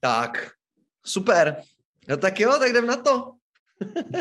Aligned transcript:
Tak, 0.00 0.50
super. 1.04 1.62
No 2.08 2.16
tak 2.16 2.40
jo, 2.40 2.58
tak 2.58 2.70
jdem 2.70 2.86
na 2.86 2.96
to. 2.96 3.32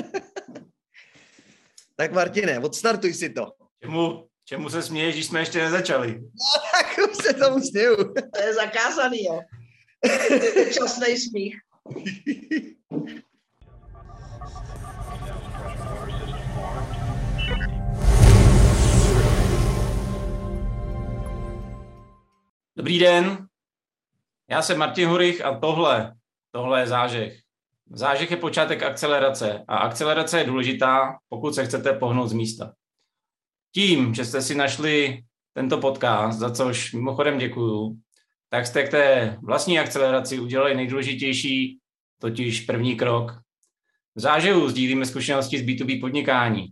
tak 1.95 2.11
Martine, 2.11 2.59
odstartuj 2.59 3.13
si 3.13 3.29
to. 3.29 3.51
Čemu, 3.83 4.27
čemu 4.45 4.69
se 4.69 4.81
směješ, 4.81 5.15
když 5.15 5.25
jsme 5.25 5.39
ještě 5.39 5.59
nezačali? 5.59 6.19
No 6.21 6.61
tak 6.71 7.09
už 7.09 7.17
se 7.17 7.33
tomu 7.33 7.59
směju. 7.61 7.95
To 8.13 8.41
je 8.41 8.53
zakázaný, 8.53 9.23
jo. 9.23 9.41
Časný 10.73 11.17
smích. 11.17 11.57
Dobrý 22.75 22.99
den, 22.99 23.46
já 24.49 24.61
jsem 24.61 24.77
Martin 24.77 25.09
Hurich 25.09 25.45
a 25.45 25.59
tohle, 25.59 26.13
tohle 26.51 26.79
je 26.79 26.87
zážeh. 26.87 27.39
Zážeh 27.89 28.31
je 28.31 28.37
počátek 28.37 28.83
akcelerace 28.83 29.63
a 29.67 29.77
akcelerace 29.77 30.39
je 30.39 30.45
důležitá, 30.45 31.17
pokud 31.29 31.55
se 31.55 31.65
chcete 31.65 31.93
pohnout 31.93 32.29
z 32.29 32.33
místa. 32.33 32.73
Tím, 33.73 34.13
že 34.13 34.25
jste 34.25 34.41
si 34.41 34.55
našli 34.55 35.23
tento 35.53 35.77
podcast, 35.77 36.39
za 36.39 36.51
což 36.51 36.93
mimochodem 36.93 37.37
děkuju, 37.37 37.97
tak 38.49 38.65
jste 38.65 38.83
k 38.83 38.91
té 38.91 39.37
vlastní 39.43 39.79
akceleraci 39.79 40.39
udělali 40.39 40.75
nejdůležitější, 40.75 41.79
totiž 42.21 42.61
první 42.61 42.95
krok. 42.95 43.31
V 44.15 44.19
zážehu 44.19 44.69
sdílíme 44.69 45.05
zkušenosti 45.05 45.59
z 45.59 45.65
B2B 45.65 46.01
podnikání, 46.01 46.67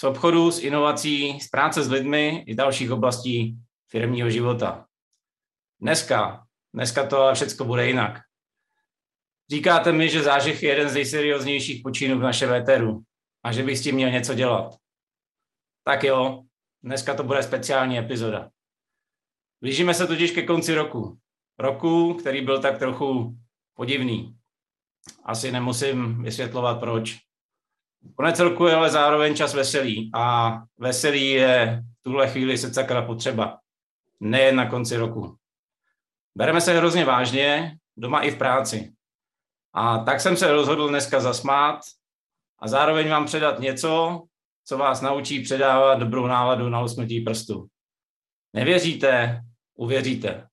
z 0.00 0.04
obchodu, 0.04 0.50
z 0.50 0.58
inovací, 0.58 1.40
z 1.40 1.48
práce 1.48 1.82
s 1.82 1.90
lidmi 1.90 2.44
i 2.46 2.54
dalších 2.54 2.90
oblastí 2.90 3.56
firmního 3.88 4.30
života. 4.30 4.86
Dneska, 5.80 6.46
dneska 6.74 7.06
to 7.06 7.30
všechno 7.34 7.66
bude 7.66 7.86
jinak. 7.86 8.20
Říkáte 9.50 9.92
mi, 9.92 10.08
že 10.08 10.22
zážeh 10.22 10.62
je 10.62 10.68
jeden 10.68 10.88
z 10.88 10.94
nejserióznějších 10.94 11.82
počinů 11.82 12.18
v 12.18 12.22
našem 12.22 12.50
véteru 12.50 13.02
a 13.44 13.52
že 13.52 13.62
bych 13.62 13.78
s 13.78 13.82
tím 13.82 13.94
měl 13.94 14.10
něco 14.10 14.34
dělat. 14.34 14.74
Tak 15.84 16.04
jo, 16.04 16.42
dneska 16.82 17.14
to 17.14 17.22
bude 17.22 17.42
speciální 17.42 17.98
epizoda. 17.98 18.50
Blížíme 19.60 19.94
se 19.94 20.06
totiž 20.06 20.30
ke 20.30 20.42
konci 20.42 20.74
roku. 20.74 21.18
Roku, 21.58 22.14
který 22.14 22.40
byl 22.40 22.62
tak 22.62 22.78
trochu 22.78 23.36
podivný. 23.74 24.36
Asi 25.24 25.52
nemusím 25.52 26.22
vysvětlovat 26.22 26.80
proč. 26.80 27.18
Konec 28.14 28.38
roku 28.38 28.66
je 28.66 28.74
ale 28.74 28.90
zároveň 28.90 29.34
čas 29.34 29.54
veselý 29.54 30.10
a 30.14 30.52
veselý 30.78 31.30
je 31.30 31.82
v 32.00 32.02
tuhle 32.02 32.30
chvíli 32.30 32.58
se 32.58 32.84
potřeba. 33.06 33.58
Nejen 34.20 34.56
na 34.56 34.70
konci 34.70 34.96
roku. 34.96 35.36
Bereme 36.34 36.60
se 36.60 36.74
hrozně 36.74 37.04
vážně, 37.04 37.76
doma 37.96 38.20
i 38.20 38.30
v 38.30 38.38
práci. 38.38 38.92
A 39.72 39.98
tak 39.98 40.20
jsem 40.20 40.36
se 40.36 40.52
rozhodl 40.52 40.88
dneska 40.88 41.20
zasmát 41.20 41.80
a 42.58 42.68
zároveň 42.68 43.08
vám 43.08 43.24
předat 43.26 43.58
něco, 43.58 44.22
co 44.64 44.78
vás 44.78 45.00
naučí 45.00 45.42
předávat 45.42 45.94
dobrou 45.94 46.26
náladu 46.26 46.68
na 46.68 46.82
usmrtí 46.82 47.20
prstu. 47.20 47.66
Nevěříte, 48.52 49.40
uvěříte. 49.74 50.48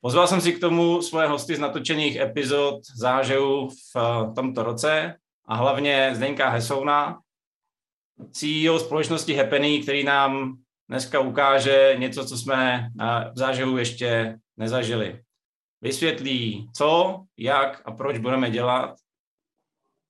Pozval 0.00 0.26
jsem 0.26 0.40
si 0.40 0.52
k 0.52 0.60
tomu 0.60 1.02
svoje 1.02 1.28
hosty 1.28 1.56
z 1.56 1.58
natočených 1.58 2.16
epizod 2.16 2.80
zážehu 2.96 3.68
v 3.68 3.96
eh, 3.96 4.34
tomto 4.34 4.62
roce 4.62 5.16
a 5.46 5.56
hlavně 5.56 6.10
Zdeňka 6.14 6.48
Hesouna, 6.48 7.20
CEO 8.30 8.78
společnosti 8.78 9.34
Happening, 9.34 9.82
který 9.82 10.04
nám 10.04 10.56
dneska 10.92 11.20
ukáže 11.20 11.94
něco, 11.98 12.26
co 12.26 12.38
jsme 12.38 12.88
v 13.34 13.38
zážehu 13.38 13.78
ještě 13.78 14.38
nezažili. 14.56 15.20
Vysvětlí, 15.80 16.68
co, 16.76 17.20
jak 17.38 17.82
a 17.84 17.92
proč 17.92 18.18
budeme 18.18 18.50
dělat 18.50 18.94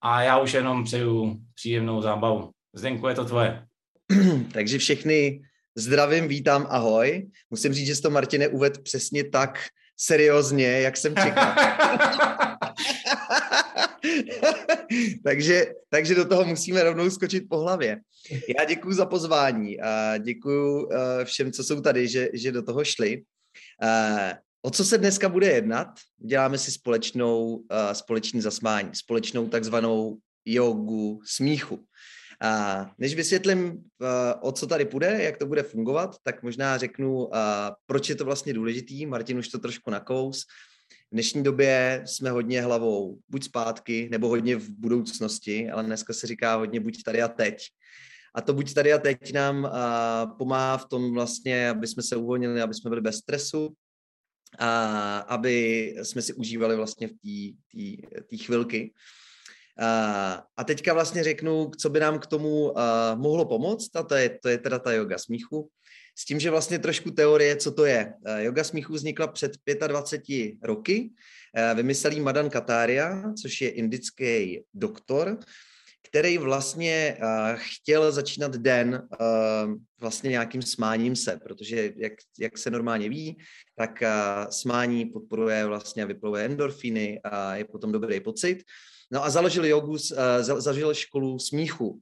a 0.03 0.22
já 0.22 0.38
už 0.38 0.53
jenom 0.53 0.84
přeju 0.84 1.36
příjemnou 1.55 2.03
zábavu. 2.03 2.50
Zdenku, 2.75 3.09
je 3.09 3.15
to 3.15 3.25
tvoje. 3.25 3.66
Takže 4.53 4.78
všechny 4.78 5.43
zdravím, 5.76 6.28
vítám, 6.28 6.66
ahoj. 6.70 7.31
Musím 7.50 7.72
říct, 7.72 7.87
že 7.87 7.97
jsi 7.97 8.03
to, 8.03 8.10
Martine, 8.10 8.49
uved 8.49 8.82
přesně 8.82 9.25
tak 9.25 9.59
seriózně, 9.97 10.66
jak 10.66 10.97
jsem 10.97 11.14
čekal. 11.16 11.54
takže, 15.24 15.66
takže 15.88 16.14
do 16.14 16.24
toho 16.24 16.44
musíme 16.44 16.82
rovnou 16.82 17.10
skočit 17.10 17.44
po 17.48 17.58
hlavě. 17.58 18.00
Já 18.58 18.64
děkuji 18.64 18.92
za 18.92 19.06
pozvání 19.06 19.80
a 19.80 20.18
děkuji 20.18 20.88
eh, 20.92 21.24
všem, 21.24 21.52
co 21.52 21.64
jsou 21.64 21.80
tady, 21.80 22.08
že, 22.08 22.28
že 22.34 22.52
do 22.52 22.62
toho 22.62 22.84
šli. 22.84 23.22
Eh, 23.82 24.34
o 24.62 24.70
co 24.70 24.84
se 24.84 24.98
dneska 24.98 25.28
bude 25.28 25.46
jednat? 25.46 25.88
Děláme 26.26 26.58
si 26.58 26.72
společnou, 26.72 27.44
uh, 27.46 27.64
společný 27.92 28.40
zasmání, 28.40 28.90
společnou 28.92 29.48
takzvanou 29.48 30.19
jogu 30.44 31.20
smíchu. 31.24 31.84
A 32.42 32.90
než 32.98 33.14
vysvětlím, 33.14 33.84
o 34.40 34.52
co 34.52 34.66
tady 34.66 34.84
půjde, 34.84 35.22
jak 35.22 35.36
to 35.36 35.46
bude 35.46 35.62
fungovat, 35.62 36.16
tak 36.22 36.42
možná 36.42 36.78
řeknu, 36.78 37.30
proč 37.86 38.08
je 38.08 38.14
to 38.14 38.24
vlastně 38.24 38.54
důležitý. 38.54 39.06
Martin 39.06 39.38
už 39.38 39.48
to 39.48 39.58
trošku 39.58 39.90
nakous. 39.90 40.42
V 41.10 41.12
dnešní 41.12 41.42
době 41.42 42.03
jsme 42.06 42.30
hodně 42.30 42.62
hlavou 42.62 43.19
buď 43.28 43.44
zpátky, 43.44 44.08
nebo 44.10 44.28
hodně 44.28 44.56
v 44.56 44.70
budoucnosti, 44.70 45.70
ale 45.70 45.82
dneska 45.82 46.12
se 46.12 46.26
říká 46.26 46.54
hodně 46.54 46.80
buď 46.80 47.03
tady 47.03 47.22
a 47.22 47.28
teď. 47.28 47.56
A 48.34 48.41
to 48.41 48.53
buď 48.53 48.75
tady 48.75 48.92
a 48.92 48.98
teď 48.98 49.32
nám 49.32 49.64
uh, 49.64 50.36
pomáhá 50.38 50.76
v 50.76 50.88
tom 50.88 51.14
vlastně, 51.14 51.70
aby 51.70 51.86
jsme 51.86 52.02
se 52.02 52.16
uvolnili, 52.16 52.62
aby 52.62 52.75
jsme 52.75 52.88
byli 52.88 53.00
bez 53.00 53.16
stresu, 53.16 53.75
a 54.58 55.19
aby 55.19 55.86
jsme 56.02 56.22
si 56.22 56.34
užívali 56.34 56.76
vlastně 56.76 57.08
v 57.08 57.12
té 58.31 58.36
chvilky. 58.36 58.92
A, 59.78 60.44
a 60.56 60.64
teďka 60.64 60.94
vlastně 60.94 61.25
řeknu, 61.25 61.70
co 61.81 61.91
by 61.91 62.00
nám 62.00 62.19
k 62.19 62.26
tomu 62.26 62.70
uh, 62.70 62.81
mohlo 63.14 63.44
pomoct, 63.44 63.97
a 63.97 64.02
to 64.02 64.14
je, 64.14 64.38
to 64.42 64.48
je 64.48 64.58
teda 64.58 64.78
ta 64.78 64.92
yoga 64.92 65.19
smíchu. 65.19 65.69
S 66.15 66.25
tím, 66.25 66.41
že 66.41 66.50
vlastně 66.50 66.78
trošku 66.78 67.11
teorie, 67.11 67.56
co 67.56 67.73
to 67.73 67.84
je. 67.84 68.15
Uh, 68.28 68.37
yoga 68.37 68.65
smíchu 68.65 68.93
vznikla 68.93 69.27
před 69.27 69.53
25 69.87 70.53
roky. 70.62 71.11
Uh, 71.71 71.77
vymyslel 71.77 72.23
Madan 72.23 72.50
Kataria, 72.50 73.33
což 73.43 73.61
je 73.61 73.71
indický 73.71 74.61
doktor, 74.75 75.39
který 76.09 76.39
vlastně 76.39 77.17
uh, 77.19 77.28
chtěl 77.56 78.12
začínat 78.12 78.56
den 78.56 79.09
vlastně 80.00 80.31
nějakým 80.31 80.62
smáním 80.62 81.17
se, 81.17 81.41
protože 81.45 81.93
jak, 81.97 82.12
jak 82.39 82.59
se 82.59 82.71
normálně 82.71 83.09
ví, 83.09 83.39
tak 83.77 84.03
smání 84.50 85.06
podporuje 85.06 85.67
vlastně 85.67 86.03
a 86.03 86.06
vyplovuje 86.06 86.44
endorfiny 86.44 87.21
a 87.25 87.55
je 87.56 87.65
potom 87.65 87.93
dobrý 87.93 88.21
pocit. 88.21 88.62
No 89.11 89.25
a 89.25 89.31
založil 89.31 89.65
jogu, 89.65 89.97
založil 90.41 90.94
školu 90.94 91.39
smíchu, 91.39 92.00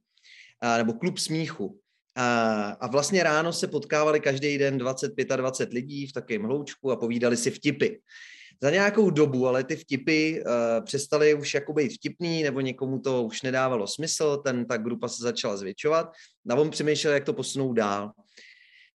nebo 0.78 0.92
klub 0.92 1.18
smíchu. 1.18 1.80
A, 2.16 2.62
a 2.80 2.86
vlastně 2.86 3.22
ráno 3.22 3.52
se 3.52 3.66
potkávali 3.66 4.20
každý 4.20 4.58
den 4.58 4.78
20-25 4.78 5.68
lidí 5.72 6.06
v 6.06 6.12
takovém 6.12 6.42
hloučku 6.42 6.90
a 6.90 6.96
povídali 6.96 7.36
si 7.36 7.50
vtipy 7.50 7.88
za 8.62 8.70
nějakou 8.70 9.10
dobu, 9.10 9.46
ale 9.46 9.64
ty 9.64 9.76
vtipy 9.76 10.40
uh, 10.40 10.84
přestaly 10.84 11.34
už 11.34 11.54
jako 11.54 11.72
být 11.72 11.94
vtipný, 11.94 12.42
nebo 12.42 12.60
někomu 12.60 12.98
to 12.98 13.22
už 13.22 13.42
nedávalo 13.42 13.86
smysl, 13.86 14.36
ten, 14.36 14.66
ta 14.66 14.76
grupa 14.76 15.08
se 15.08 15.22
začala 15.22 15.56
zvětšovat 15.56 16.12
a 16.50 16.54
on 16.54 16.70
přemýšlel, 16.70 17.14
jak 17.14 17.24
to 17.24 17.32
posunout 17.32 17.72
dál. 17.72 18.12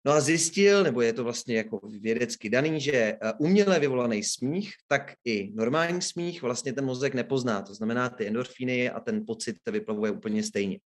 No 0.05 0.11
a 0.11 0.21
zjistil, 0.21 0.83
nebo 0.83 1.01
je 1.01 1.13
to 1.13 1.23
vlastně 1.23 1.57
jako 1.57 1.79
vědecky 1.99 2.49
daný, 2.49 2.81
že 2.81 2.93
eh, 2.93 3.17
uměle 3.39 3.79
vyvolaný 3.79 4.23
smích, 4.23 4.73
tak 4.87 5.13
i 5.25 5.51
normální 5.55 6.01
smích 6.01 6.41
vlastně 6.41 6.73
ten 6.73 6.85
mozek 6.85 7.13
nepozná. 7.13 7.61
To 7.61 7.73
znamená, 7.73 8.09
ty 8.09 8.27
endorfíny 8.27 8.89
a 8.89 8.99
ten 8.99 9.25
pocit 9.25 9.57
vyplavuje 9.71 10.11
úplně 10.11 10.43
stejně. 10.43 10.79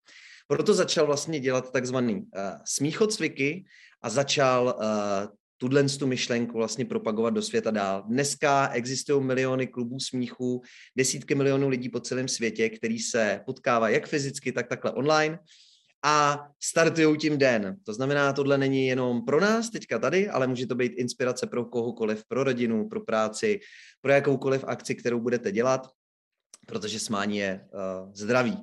Proto 0.52 0.74
začal 0.74 1.06
vlastně 1.06 1.40
dělat 1.40 1.72
takzvaný 1.72 2.16
uh, 2.16 2.22
smíchocviky 2.66 3.66
a 4.02 4.10
začal 4.10 4.76
uh, 4.78 5.36
tuhle 5.58 5.84
tu 5.84 6.08
myšlenku 6.08 6.58
vlastně 6.58 6.86
propagovat 6.86 7.30
do 7.30 7.42
světa 7.42 7.72
dál. 7.72 8.04
Dneska 8.08 8.70
existují 8.74 9.24
miliony 9.24 9.68
klubů 9.68 10.00
smíchu, 10.00 10.62
desítky 10.98 11.36
milionů 11.36 11.70
lidí 11.70 11.90
po 11.90 12.00
celém 12.00 12.28
světě, 12.28 12.70
který 12.70 13.00
se 13.00 13.42
potkávají 13.46 13.94
jak 13.94 14.08
fyzicky, 14.08 14.52
tak 14.52 14.68
takhle 14.68 14.92
online 14.92 15.40
a 16.04 16.48
startují 16.64 17.18
tím 17.18 17.38
den. 17.38 17.78
To 17.86 17.94
znamená, 17.94 18.34
tohle 18.34 18.58
není 18.58 18.88
jenom 18.88 19.26
pro 19.26 19.42
nás 19.42 19.70
teďka 19.70 20.00
tady, 20.00 20.30
ale 20.30 20.48
může 20.48 20.68
to 20.68 20.76
být 20.76 20.94
inspirace 20.98 21.48
pro 21.48 21.66
kohokoliv, 21.66 22.24
pro 22.28 22.44
rodinu, 22.44 22.90
pro 22.90 23.02
práci, 23.02 23.60
pro 24.02 24.12
jakoukoliv 24.12 24.64
akci, 24.68 24.96
kterou 24.96 25.20
budete 25.20 25.52
dělat, 25.52 25.88
protože 26.68 27.00
smání 27.00 27.38
je 27.38 27.68
uh, 27.74 28.12
zdraví. 28.14 28.58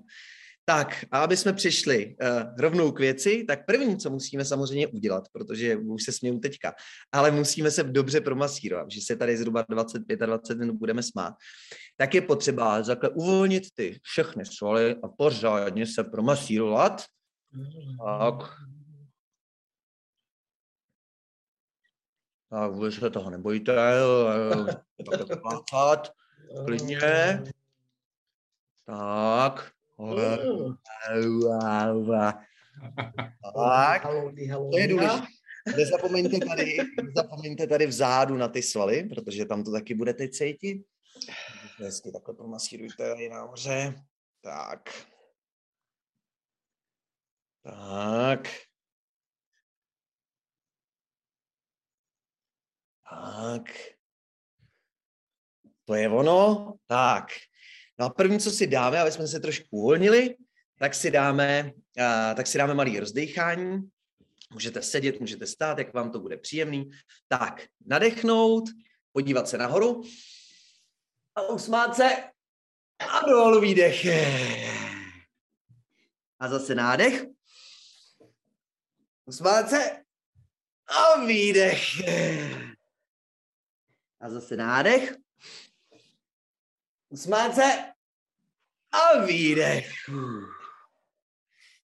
Tak, 0.68 1.04
a 1.10 1.18
aby 1.22 1.36
jsme 1.36 1.52
přišli 1.52 2.06
uh, 2.06 2.58
rovnou 2.58 2.92
k 2.92 3.00
věci, 3.00 3.44
tak 3.48 3.66
první, 3.66 3.98
co 3.98 4.10
musíme 4.10 4.44
samozřejmě 4.44 4.86
udělat, 4.86 5.24
protože 5.32 5.76
už 5.76 6.02
se 6.02 6.12
směju 6.12 6.38
teďka, 6.38 6.74
ale 7.12 7.30
musíme 7.30 7.70
se 7.70 7.82
dobře 7.82 8.20
promasírovat, 8.20 8.90
že 8.90 9.00
se 9.00 9.16
tady 9.16 9.36
zhruba 9.36 9.64
25-20 9.64 10.58
minut 10.58 10.76
budeme 10.76 11.02
smát, 11.02 11.34
tak 11.96 12.14
je 12.14 12.20
potřeba 12.20 12.82
takhle 12.82 13.08
uvolnit 13.08 13.64
ty 13.74 14.00
všechny 14.02 14.46
svaly 14.46 14.96
a 15.02 15.08
pořádně 15.08 15.86
se 15.86 16.04
promasírovat. 16.04 17.02
Tak. 18.06 18.34
Tak 22.50 22.72
vy 22.72 22.92
se 22.92 23.10
toho 23.10 23.30
nebojte, 23.30 23.74
tak 25.10 25.28
Klidně. 26.64 26.98
Tak. 28.86 29.75
Tak. 33.54 34.02
To 34.70 34.78
je 34.78 34.88
důležité. 34.88 35.26
Nezapomeňte 35.76 36.38
tady, 36.46 36.76
nezapomeňte 37.02 37.66
tady 37.66 37.86
vzadu 37.86 38.36
na 38.36 38.48
ty 38.48 38.62
svaly, 38.62 39.02
protože 39.02 39.44
tam 39.44 39.64
to 39.64 39.72
taky 39.72 39.94
budete 39.94 40.28
cítit. 40.28 40.86
Hezky 41.78 42.12
takhle 42.12 42.34
promasírujte 42.34 43.08
tady 43.08 43.28
nahoře. 43.28 43.94
Tak. 44.42 45.06
Tak. 47.62 48.48
Tak. 53.10 53.62
To 55.84 55.94
je 55.94 56.08
ono. 56.08 56.74
Tak. 56.86 57.26
No 57.98 58.06
a 58.06 58.10
první, 58.10 58.40
co 58.40 58.50
si 58.50 58.66
dáme, 58.66 59.00
aby 59.00 59.12
jsme 59.12 59.26
se 59.28 59.40
trošku 59.40 59.66
uvolnili, 59.70 60.36
tak 60.78 60.94
si 60.94 61.10
dáme, 61.10 61.72
uh, 61.98 62.34
tak 62.36 62.46
si 62.46 62.58
dáme 62.58 62.74
malý 62.74 63.00
rozdechání. 63.00 63.88
Můžete 64.52 64.82
sedět, 64.82 65.20
můžete 65.20 65.46
stát, 65.46 65.78
jak 65.78 65.94
vám 65.94 66.10
to 66.10 66.20
bude 66.20 66.36
příjemný. 66.36 66.90
Tak, 67.28 67.66
nadechnout, 67.86 68.64
podívat 69.12 69.48
se 69.48 69.58
nahoru 69.58 70.02
a 71.34 71.42
usmát 71.42 71.96
se 71.96 72.10
a 72.98 73.26
dolů 73.26 73.60
výdech. 73.60 74.06
A 76.38 76.48
zase 76.48 76.74
nádech. 76.74 77.24
Usmát 79.24 79.70
se 79.70 80.02
a 80.86 81.24
výdech. 81.24 81.82
A 84.20 84.30
zase 84.30 84.56
nádech. 84.56 85.16
Usmát 87.08 87.54
se 87.54 87.92
a 88.92 89.24
výdech. 89.24 89.90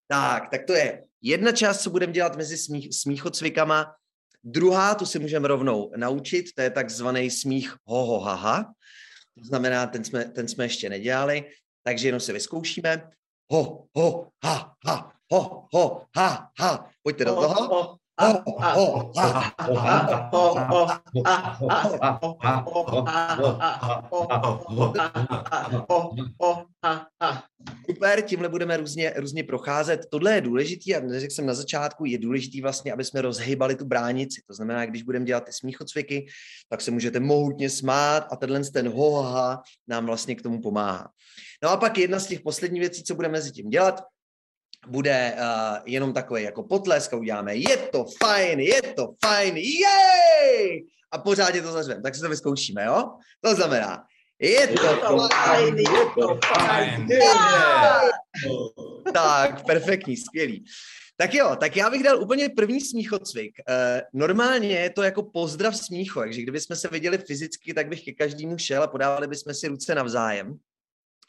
Tak, 0.09 0.51
tak 0.51 0.61
to 0.67 0.73
je 0.73 1.05
jedna 1.21 1.53
část, 1.53 1.83
co 1.83 1.91
budeme 1.91 2.13
dělat 2.13 2.37
mezi 2.37 2.59
smích, 2.59 2.89
smíchocvikama. 2.95 3.95
Druhá, 4.45 4.95
tu 4.95 5.07
si 5.07 5.19
můžeme 5.19 5.49
rovnou 5.49 5.93
naučit, 5.97 6.47
to 6.55 6.63
je 6.63 6.71
takzvaný 6.71 7.31
smích 7.31 7.77
ho, 7.85 8.07
ho, 8.07 8.21
ha, 8.21 8.35
ha. 8.35 8.73
To 9.39 9.45
znamená, 9.45 9.87
ten 9.87 10.05
jsme, 10.05 10.25
ten 10.25 10.49
jsme 10.49 10.65
ještě 10.65 10.89
nedělali, 10.89 11.51
takže 11.83 12.09
jenom 12.09 12.21
se 12.21 12.33
vyzkoušíme. 12.33 13.11
Ho, 13.53 13.87
ho, 13.97 14.29
ha, 14.45 14.75
ha, 14.87 15.13
ho, 15.33 15.69
ho, 15.75 16.07
ha, 16.17 16.51
ha. 16.61 16.91
Pojďte 17.03 17.25
do 17.25 17.35
toho. 17.35 17.99
Super, 27.87 28.23
tímhle 28.23 28.49
budeme 28.49 28.77
různě, 28.77 29.13
různě 29.17 29.45
procházet. 29.45 30.01
Tohle 30.11 30.35
je 30.35 30.41
důležitý 30.41 30.97
a 30.97 31.01
neřekl 31.01 31.35
jsem 31.35 31.47
na 31.47 31.55
začátku, 31.55 32.05
je 32.05 32.19
důležitý 32.19 32.61
vlastně, 32.61 32.93
aby 32.93 33.05
jsme 33.05 33.23
rozhýbali 33.23 33.75
tu 33.75 33.85
bránici. 33.85 34.43
To 34.47 34.55
znamená, 34.55 34.87
když 34.87 35.03
budeme 35.03 35.25
dělat 35.25 35.45
ty 35.45 35.53
smíchocviky, 35.53 36.27
tak 36.69 36.81
se 36.81 36.91
můžete 36.91 37.21
mohutně 37.21 37.71
smát 37.71 38.27
a 38.31 38.37
tenhle 38.37 38.61
ten 38.61 38.89
hoha 38.89 39.63
nám 39.89 40.07
vlastně 40.07 40.35
k 40.35 40.43
tomu 40.43 40.61
pomáhá. 40.61 41.11
No 41.63 41.71
a 41.71 41.77
pak 41.77 41.99
jedna 41.99 42.21
z 42.21 42.27
těch 42.27 42.41
posledních 42.41 42.81
věcí, 42.81 43.05
co 43.05 43.15
budeme 43.15 43.33
mezi 43.33 43.53
tím 43.53 43.71
dělat, 43.71 44.03
bude 44.89 45.37
uh, 45.37 45.77
jenom 45.85 46.13
takový 46.13 46.43
jako 46.43 46.63
potlesk 46.63 47.13
a 47.13 47.17
uděláme 47.17 47.57
je 47.57 47.77
to 47.77 48.05
fajn, 48.23 48.61
je 48.61 48.83
to 48.83 49.09
fajn, 49.25 49.57
jej! 49.57 50.87
A 51.11 51.19
pořádně 51.19 51.63
to 51.63 51.73
zařveme. 51.73 52.03
Tak 52.03 52.15
si 52.15 52.21
to 52.21 52.29
vyzkoušíme, 52.29 52.85
jo? 52.85 53.11
To 53.41 53.55
znamená, 53.55 54.05
je 54.41 54.67
to, 54.67 54.87
je 54.87 54.97
to 54.97 55.29
fajn, 55.35 55.79
je 55.79 56.07
to 56.19 56.39
fajn. 56.45 57.09
Tak, 59.15 59.67
perfektní, 59.67 60.17
skvělý. 60.17 60.65
Tak 61.17 61.35
jo, 61.35 61.57
tak 61.61 61.77
já 61.77 61.91
bych 61.91 62.03
dal 62.03 62.23
úplně 62.23 62.49
první 62.49 62.81
smíchocvik. 62.81 63.53
Uh, 63.69 64.21
normálně 64.21 64.79
je 64.79 64.91
to 64.91 65.03
jako 65.03 65.23
pozdrav 65.23 65.77
smíchu, 65.77 66.21
takže 66.21 66.43
kdybychom 66.43 66.77
se 66.77 66.89
viděli 66.89 67.19
fyzicky, 67.19 67.75
tak 67.75 67.89
bych 67.89 68.05
ke 68.05 68.13
každému 68.13 68.59
šel 68.59 68.83
a 68.83 68.87
podávali 68.87 69.27
bychom 69.27 69.55
si 69.55 69.69
ruce 69.69 69.95
navzájem 69.95 70.59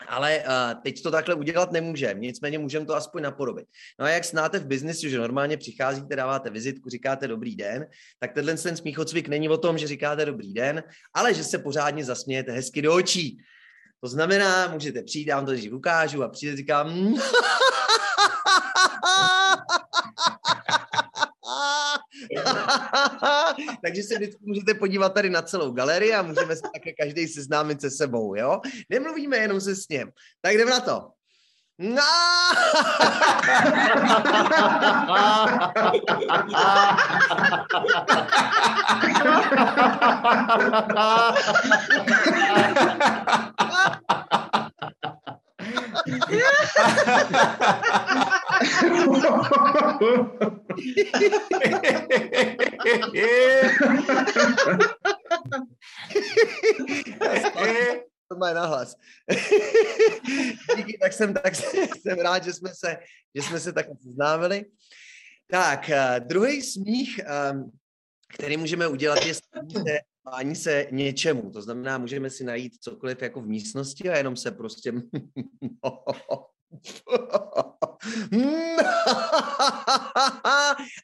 ale 0.07 0.39
uh, 0.39 0.81
teď 0.83 1.03
to 1.03 1.11
takhle 1.11 1.35
udělat 1.35 1.71
nemůžeme, 1.71 2.19
nicméně 2.19 2.59
můžeme 2.59 2.85
to 2.85 2.95
aspoň 2.95 3.23
napodobit. 3.23 3.65
No 3.99 4.05
a 4.05 4.09
jak 4.09 4.25
znáte 4.25 4.59
v 4.59 4.65
biznesu, 4.65 5.09
že 5.09 5.17
normálně 5.17 5.57
přicházíte, 5.57 6.15
dáváte 6.15 6.49
vizitku, 6.49 6.89
říkáte 6.89 7.27
dobrý 7.27 7.55
den, 7.55 7.87
tak 8.19 8.33
tenhle 8.33 8.57
ten 8.57 8.77
smíchocvik 8.77 9.27
není 9.27 9.49
o 9.49 9.57
tom, 9.57 9.77
že 9.77 9.87
říkáte 9.87 10.25
dobrý 10.25 10.53
den, 10.53 10.83
ale 11.13 11.33
že 11.33 11.43
se 11.43 11.57
pořádně 11.57 12.05
zasmějete 12.05 12.51
hezky 12.51 12.81
do 12.81 12.95
očí. 12.95 13.37
To 14.01 14.07
znamená, 14.07 14.67
můžete 14.67 15.03
přijít, 15.03 15.27
já 15.27 15.35
vám 15.35 15.45
to 15.45 15.51
dřív 15.51 15.73
ukážu 15.73 16.23
a 16.23 16.29
přijde 16.29 16.55
říkám 16.55 17.15
Takže 23.83 24.03
se 24.03 24.15
vždycky 24.15 24.39
můžete 24.45 24.73
podívat 24.73 25.13
tady 25.13 25.29
na 25.29 25.41
celou 25.41 25.71
galerii 25.71 26.13
a 26.13 26.21
můžeme 26.21 26.55
se 26.55 26.61
také 26.73 26.93
každý 26.93 27.27
seznámit 27.27 27.81
se 27.81 27.91
sebou, 27.91 28.35
jo? 28.35 28.61
Nemluvíme 28.89 29.37
jenom 29.37 29.61
se 29.61 29.75
s 29.75 29.89
ním. 29.89 30.11
Tak 30.41 30.53
jdeme 30.57 30.71
na 30.71 30.79
to. 30.79 31.09
No! 31.79 32.01
to 58.27 58.35
má 58.37 58.53
nahlas. 58.53 58.95
Díky, 60.77 60.97
tak 61.01 61.13
jsem, 61.13 61.33
tak 61.33 61.55
jsem 61.55 62.19
rád, 62.19 62.43
že 62.43 62.53
jsme 62.53 62.69
se, 62.73 62.97
že 63.35 63.41
jsme 63.41 63.59
se 63.59 63.73
tak 63.73 63.85
seznámili. 64.01 64.65
Tak, 65.51 65.89
uh, 65.89 66.19
druhý 66.27 66.61
smích, 66.61 67.19
um, 67.51 67.71
který 68.33 68.57
můžeme 68.57 68.87
udělat, 68.87 69.25
je 69.25 69.33
smání 70.27 70.55
se 70.55 70.87
něčemu. 70.91 71.51
To 71.51 71.61
znamená, 71.61 71.97
můžeme 71.97 72.29
si 72.29 72.43
najít 72.43 72.75
cokoliv 72.81 73.21
jako 73.21 73.41
v 73.41 73.47
místnosti 73.47 74.09
a 74.09 74.17
jenom 74.17 74.35
se 74.35 74.51
prostě 74.51 74.93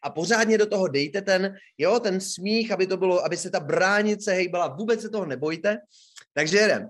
a 0.04 0.10
pořádně 0.10 0.58
do 0.58 0.66
toho 0.66 0.88
dejte 0.88 1.22
ten, 1.22 1.56
jo, 1.78 2.00
ten 2.00 2.22
smích, 2.22 2.72
aby 2.72 2.88
to 2.88 2.98
bylo, 2.98 3.26
aby 3.26 3.38
se 3.38 3.50
ta 3.50 3.60
bránice 3.60 4.32
hejbala, 4.32 4.68
vůbec 4.68 5.02
se 5.02 5.10
toho 5.10 5.26
nebojte. 5.26 5.78
Takže 6.34 6.58
jedem. 6.58 6.90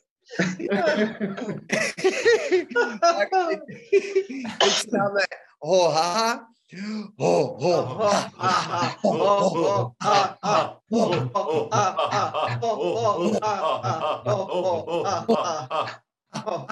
teď, 4.59 4.85
dáme 4.91 5.21
ho, 5.59 5.89
ha, 5.89 6.47
ho, 7.19 7.57
ho, 7.57 7.85
ha, 7.85 8.31
ha, 8.37 8.97
ho, 9.03 9.11
ho, 9.49 9.93
ha, 10.03 10.37
ha, 10.43 10.81
ho, 10.91 10.99
ho, 11.33 11.69
ha, 11.73 11.83
ha, 12.13 12.31
ho, 14.25 14.45
ho, 14.45 15.03
ha, 15.03 15.25
ha, 16.33 16.67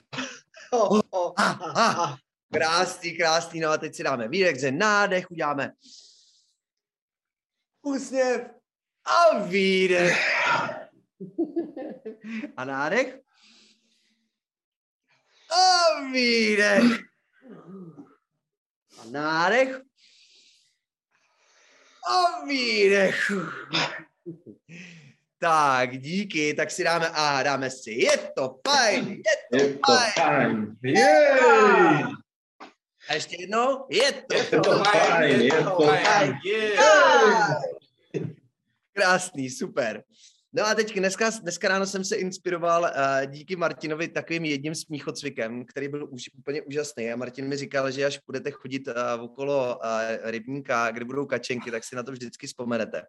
ho, 0.71 2.17
Krásný, 2.53 3.17
krásný, 3.17 3.59
no 3.59 3.69
a 3.69 3.77
teď 3.77 3.95
si 3.95 4.03
dáme 4.03 4.27
výdech, 4.27 4.59
ze 4.59 4.71
nádech 4.71 5.31
uděláme 5.31 5.71
úsměv 7.81 8.41
a 9.05 9.39
výdech. 9.39 10.17
A 12.57 12.65
nádech. 12.65 13.19
A 15.51 16.01
výdech. 16.11 16.83
A 18.99 19.03
nádech. 19.11 19.81
A 22.09 22.45
výdech. 22.45 23.31
Tak, 25.39 25.97
díky, 25.97 26.53
tak 26.53 26.71
si 26.71 26.83
dáme 26.83 27.09
a 27.13 27.43
dáme 27.43 27.69
si. 27.69 27.91
Je 27.91 28.17
to 28.17 28.59
fajn, 28.67 29.09
je 29.09 29.23
to, 29.51 29.57
Je 29.57 29.73
to 29.73 29.79
fajn. 29.93 30.11
fajn. 30.13 30.75
Jej! 30.83 32.03
A 33.09 33.13
ještě 33.13 33.35
jednou, 33.39 33.85
je 33.89 34.11
to, 34.11 34.35
Je 34.35 34.43
to 34.43 34.83
fajn, 34.83 35.41
je 35.41 35.63
to 35.63 35.79
fajn. 35.79 36.33
Yeah. 36.45 37.61
Krásný, 38.93 39.49
super. 39.49 40.03
No 40.53 40.67
a 40.67 40.75
teď 40.75 40.95
dneska, 40.95 41.29
dneska 41.29 41.67
ráno 41.67 41.85
jsem 41.85 42.03
se 42.03 42.15
inspiroval 42.15 42.81
uh, 42.81 43.31
díky 43.31 43.55
Martinovi 43.55 44.07
takovým 44.07 44.45
jedním 44.45 44.75
smíchocvikem, 44.75 45.65
který 45.65 45.87
byl 45.87 46.07
už 46.11 46.23
úplně 46.39 46.61
úžasný. 46.61 47.11
A 47.11 47.15
Martin 47.15 47.47
mi 47.47 47.57
říkal, 47.57 47.91
že 47.91 48.05
až 48.05 48.19
budete 48.25 48.51
chodit 48.51 48.87
uh, 48.87 48.93
okolo 49.23 49.77
uh, 49.77 49.81
rybníka, 50.23 50.91
kde 50.91 51.05
budou 51.05 51.25
kačenky, 51.25 51.71
tak 51.71 51.83
si 51.83 51.95
na 51.95 52.03
to 52.03 52.11
vždycky 52.11 52.47
vzpomenete. 52.47 53.01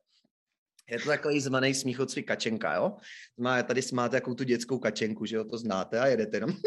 Je 0.90 0.98
to 0.98 1.08
takový 1.08 1.40
zvaný 1.40 1.74
smíchocvik 1.74 2.26
kačenka, 2.26 2.74
jo? 2.74 2.96
Má, 3.38 3.62
tady 3.62 3.80
máte 3.92 4.16
jakou 4.16 4.34
tu 4.34 4.44
dětskou 4.44 4.78
kačenku, 4.78 5.26
že 5.26 5.36
jo, 5.36 5.44
to 5.44 5.58
znáte 5.58 6.00
a 6.00 6.06
jedete 6.06 6.36
jenom. 6.36 6.50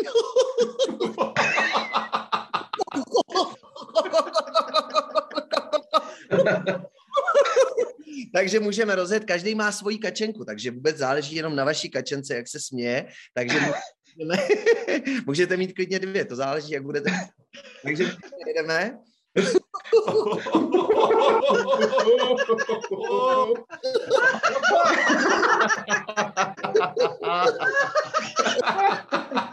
takže 8.34 8.60
můžeme 8.60 8.96
rozjet, 8.96 9.26
každý 9.26 9.56
má 9.56 9.72
svoji 9.72 9.98
kačenku, 9.98 10.46
takže 10.46 10.72
vůbec 10.72 10.98
záleží 10.98 11.36
jenom 11.36 11.56
na 11.56 11.66
vaší 11.66 11.90
kačence, 11.90 12.36
jak 12.36 12.48
se 12.48 12.60
směje, 12.60 13.06
takže 13.34 13.60
můžeme, 14.18 14.48
můžete 15.26 15.58
mít 15.58 15.74
klidně 15.74 16.00
dvě, 16.00 16.26
to 16.26 16.36
záleží, 16.36 16.72
jak 16.72 16.84
budete. 16.84 17.12
Takže 17.84 18.12
jedeme. 18.48 18.98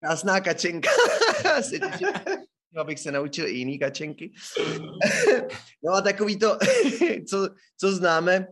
Krásná 0.00 0.40
kačenka. 0.40 0.90
Se 1.60 1.78
těším, 1.78 2.08
abych 2.86 3.00
se 3.00 3.12
naučil 3.12 3.46
i 3.46 3.50
jiný 3.50 3.78
kačenky. 3.78 4.32
no 5.84 5.92
a 5.92 6.00
takový 6.00 6.38
to, 6.38 6.58
co, 7.28 7.48
co 7.76 7.92
známe, 7.92 8.46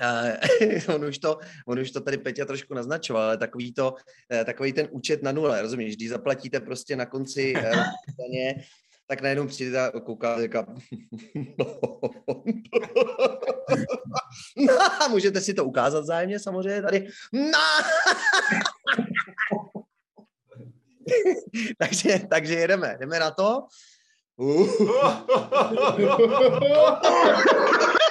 on, 0.94 1.04
už 1.04 1.18
to, 1.18 1.38
on 1.66 1.78
už 1.78 1.90
to 1.90 2.00
tady 2.00 2.18
Peťa 2.18 2.44
trošku 2.44 2.74
naznačoval, 2.74 3.22
ale 3.22 3.36
takový, 3.36 3.72
to, 3.72 3.92
uh, 3.92 4.44
takový 4.44 4.72
ten 4.72 4.88
účet 4.90 5.22
na 5.22 5.32
nule, 5.32 5.62
rozumíš? 5.62 5.96
Když 5.96 6.08
zaplatíte 6.08 6.60
prostě 6.60 6.96
na 6.96 7.06
konci 7.06 7.54
uh, 7.56 7.62
daně, 8.18 8.64
tak 9.06 9.22
najednou 9.22 9.46
přijde 9.46 9.80
a 9.80 10.00
kouká 10.00 10.40
říká, 10.40 10.66
no, 14.56 15.08
můžete 15.10 15.40
si 15.40 15.54
to 15.54 15.64
ukázat 15.64 16.06
zájemně 16.06 16.38
samozřejmě 16.38 16.82
tady. 16.82 17.08
No. 17.32 17.58
takže, 21.78 22.18
takže 22.30 22.54
jedeme, 22.54 22.96
jdeme 23.00 23.18
na 23.18 23.30
to. 23.30 23.66
Uh. 24.36 24.68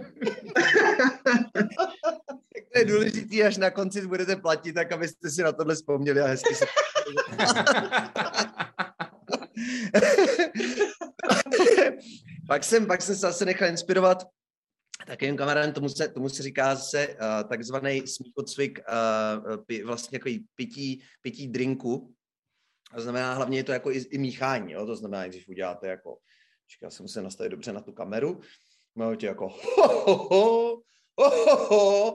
je 2.80 2.84
důležitý, 2.84 3.42
až 3.42 3.56
na 3.56 3.70
konci 3.70 4.06
budete 4.06 4.36
platit, 4.36 4.72
tak 4.72 4.92
abyste 4.92 5.30
si 5.30 5.42
na 5.42 5.52
tohle 5.52 5.74
vzpomněli 5.74 6.20
a 6.20 6.26
hezky 6.26 6.54
se... 6.54 6.66
pak, 12.46 12.64
jsem, 12.64 12.86
pak 12.86 13.02
jsem 13.02 13.14
se 13.14 13.20
zase 13.20 13.44
nechal 13.44 13.68
inspirovat 13.68 14.26
takovým 15.06 15.36
kamarádem, 15.36 15.72
tomu 15.72 15.88
se, 15.88 16.08
tomu 16.08 16.28
se 16.28 16.42
říká 16.42 16.76
se 16.76 17.08
uh, 17.08 17.14
takzvaný 17.48 18.06
smíchocvik, 18.06 18.78
uh, 18.78 19.56
pi, 19.64 19.82
vlastně 19.82 20.18
takový 20.18 20.46
pití, 20.54 21.02
pití 21.20 21.48
drinku. 21.48 22.14
To 22.94 23.00
znamená, 23.00 23.34
hlavně 23.34 23.58
je 23.58 23.64
to 23.64 23.72
jako 23.72 23.90
i, 23.90 23.98
i 23.98 24.18
míchání, 24.18 24.72
jo? 24.72 24.86
to 24.86 24.96
znamená, 24.96 25.28
když 25.28 25.48
uděláte 25.48 25.88
jako, 25.88 26.18
já 26.82 26.90
se 26.90 27.02
musím 27.02 27.22
nastavit 27.22 27.50
dobře 27.50 27.72
na 27.72 27.80
tu 27.80 27.92
kameru, 27.92 28.40
máte 28.94 29.16
tě 29.16 29.26
jako 29.26 29.48
ho, 29.48 29.88
ho, 29.88 30.16
ho, 30.16 30.82
ho, 31.28 31.44
ho, 31.44 31.56
ho. 31.56 32.14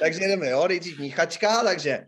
takže 0.00 0.20
jdeme, 0.20 0.48
jo, 0.48 0.68
nejdřív 0.68 0.98
míchačka, 0.98 1.62
takže 1.64 2.06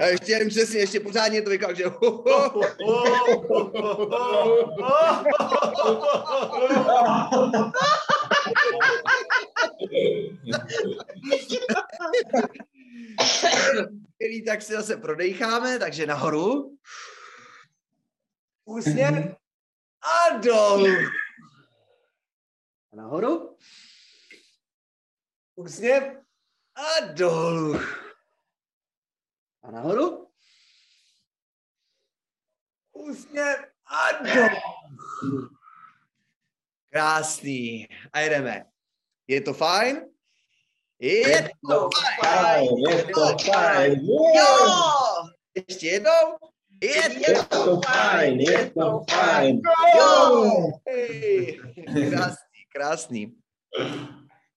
A 0.00 0.06
ještě 0.06 0.32
jen 0.32 0.48
přesně, 0.48 0.80
ještě 0.80 1.00
pořádně 1.00 1.42
to 1.42 1.50
vyklad, 1.50 1.76
že 1.76 1.84
tak 14.48 14.62
si 14.62 14.72
zase 14.72 14.96
prodejcháme, 14.96 15.78
takže 15.78 16.06
nahoru. 16.06 16.78
Úsměv 18.64 19.36
a 20.02 20.36
dolů. 20.36 20.96
A 22.92 22.96
nahoru. 22.96 23.56
Úsměv 25.54 26.04
a 26.74 27.04
dolů. 27.12 27.80
A 29.62 29.70
nahoru. 29.70 30.30
Úsměv 32.92 33.72
a 33.86 34.12
dolů. 34.12 35.48
Krásný. 36.90 37.88
A 38.12 38.20
jedeme. 38.20 38.77
Je 39.28 39.40
to 39.40 39.54
fajn? 39.54 40.00
Je 41.00 41.50
to 41.68 41.88
fajn. 42.24 42.68
Je 42.88 43.04
to 43.04 43.36
fajn. 43.52 44.00
Jo! 44.36 44.52
Ještě 45.54 45.86
jednou. 45.86 46.38
Je 46.82 47.28
Je 47.28 47.34
to 47.44 47.80
fajn, 47.86 48.40
je 48.40 48.70
to 48.70 49.04
fajn. 49.10 49.60
Jo! 49.98 50.42
Hej. 50.88 51.60
Krásný, 52.10 52.60
krásný. 52.72 53.36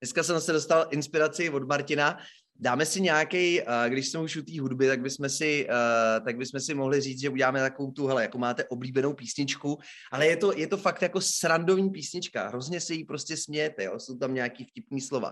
Dneska 0.02 0.24
jsem 0.24 0.42
se 0.42 0.54
dostal 0.54 0.88
inspiraci 0.90 1.50
od 1.50 1.68
Martina. 1.68 2.18
Dáme 2.60 2.86
si 2.86 3.02
nějaký, 3.02 3.62
když 3.88 4.10
jsme 4.10 4.20
už 4.20 4.36
u 4.36 4.42
té 4.42 4.62
hudby, 4.62 4.88
tak 4.88 5.02
bychom, 5.02 5.30
si, 5.30 5.68
tak 6.26 6.38
bychom 6.38 6.60
si 6.60 6.74
mohli 6.74 7.02
říct, 7.02 7.20
že 7.20 7.30
uděláme 7.30 7.60
takovou 7.60 7.92
tu, 7.92 8.08
hele, 8.08 8.22
jako 8.22 8.38
máte 8.38 8.64
oblíbenou 8.64 9.14
písničku, 9.14 9.80
ale 10.12 10.28
je 10.28 10.38
to, 10.38 10.58
je 10.58 10.68
to 10.68 10.78
fakt 10.78 11.02
jako 11.02 11.22
srandovní 11.22 11.90
písnička, 11.90 12.48
hrozně 12.48 12.82
se 12.82 12.94
jí 12.94 13.04
prostě 13.04 13.38
smějete, 13.38 13.84
jo? 13.84 14.00
jsou 14.00 14.18
tam 14.18 14.34
nějaký 14.34 14.66
vtipný 14.66 15.02
slova. 15.02 15.32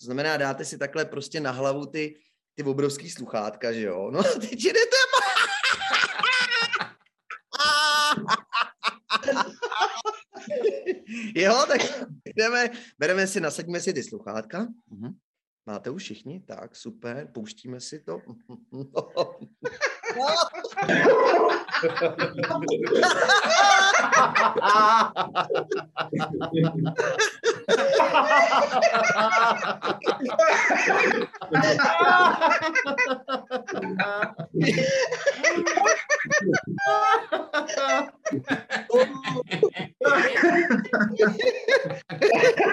To 0.00 0.04
znamená, 0.04 0.36
dáte 0.36 0.64
si 0.64 0.78
takhle 0.78 1.04
prostě 1.04 1.40
na 1.40 1.50
hlavu 1.50 1.86
ty, 1.86 2.14
ty 2.54 2.62
obrovský 2.62 3.10
sluchátka, 3.10 3.72
že 3.72 3.82
jo? 3.82 4.10
No 4.10 4.20
a 4.20 4.22
teď 4.40 4.64
jedete 4.64 4.96
jo, 11.34 11.64
tak 11.68 11.80
jdeme, 12.36 12.70
bereme 12.98 13.26
si, 13.26 13.40
nasadíme 13.40 13.80
si 13.80 13.92
ty 13.92 14.02
sluchátka. 14.02 14.66
Mhm. 14.90 15.14
Máte 15.66 15.90
už 15.90 16.02
všichni? 16.02 16.40
Tak, 16.40 16.76
super, 16.76 17.28
pouštíme 17.32 17.80
si 17.80 18.00
to. 18.00 18.22
No. 18.72 18.90